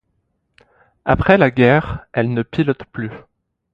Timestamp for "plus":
2.85-3.11